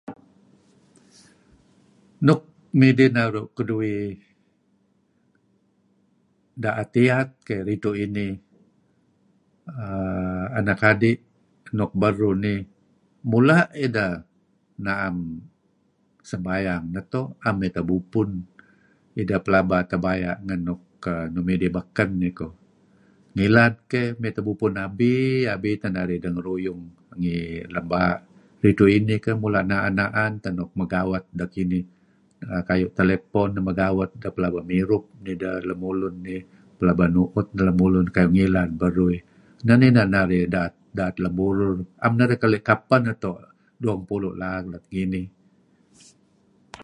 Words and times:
Nuk 2.27 2.41
midih 2.79 3.09
naru' 3.17 3.49
keduih 3.57 4.09
da'et 6.63 6.91
iyat 7.03 7.29
keh 7.47 7.61
ridtu' 7.67 7.99
inih 8.05 8.33
err 9.85 10.43
anak 10.59 10.79
adi' 10.91 11.17
nuk 11.77 11.91
beruh 12.01 12.35
nih, 12.43 12.59
mula' 13.31 13.65
deh 13.95 14.13
na'em 14.85 15.17
sembayang 16.29 16.83
neto', 16.93 17.27
'am 17.45 17.55
mey 17.61 17.71
tebubpun, 17.75 18.29
ideh 19.21 19.39
pelaba 19.45 19.77
tebaya' 19.91 20.37
ngen 20.45 20.61
nuk 20.67 20.81
midih 21.47 21.71
beken 21.77 22.09
eh 22.29 22.33
koh. 22.39 22.53
Ngilad 23.35 23.73
keh 23.91 24.09
mey 24.21 24.31
tebubpun 24.35 24.73
abi-abi 24.85 25.71
teh 25.81 25.89
narih 25.95 26.19
dengeruyung 26.25 26.81
ngi 27.19 27.37
lem 27.73 27.85
baa'. 27.91 28.17
Ridtu' 28.63 28.93
inih 28.97 29.19
keh 29.25 29.35
mula' 29.41 29.65
na'an-na'an 29.71 30.31
teh 30.43 30.51
nuk 30.57 30.71
megawet 30.79 31.23
ideh 31.35 31.49
kinih, 31.55 31.85
kayu' 32.67 32.91
telepon 32.97 33.49
megawet, 33.67 34.11
atau 34.17 34.31
pelaba 34.35 34.59
mirup 34.69 35.03
beruh, 35.23 36.15
pelaba 36.77 37.05
nu'ut 37.13 37.45
neh 37.55 37.61
lemulun 37.67 38.07
kayu' 38.15 38.33
ngilad 38.35 38.71
beruh. 38.83 39.19
Neh 39.65 39.77
inan 39.89 40.09
narih 40.13 40.45
da'et 40.53 41.15
lem 41.23 41.33
burur, 41.39 41.73
'am 42.03 42.13
narih 42.19 42.37
keli' 42.41 42.63
kapeh 42.67 42.99
neto' 43.05 43.37
narih 43.37 43.51
keli' 43.53 43.57
kapeh 43.77 43.77
neto' 43.77 43.79
dueh 43.81 43.95
ngepulu' 43.97 44.35
laak 44.41 44.63
let 44.73 44.85
nginih. 44.93 45.27